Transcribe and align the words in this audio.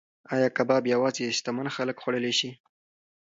ایا 0.33 0.47
کباب 0.57 0.83
یوازې 0.93 1.35
شتمن 1.37 1.67
خلک 1.75 1.95
خوړلی 2.03 2.33
شي؟ 2.39 2.49